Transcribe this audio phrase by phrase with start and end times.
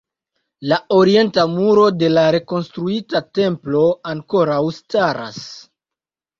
[0.69, 3.85] La Orienta Muro de la rekonstruita Templo
[4.15, 5.41] ankoraŭ staras.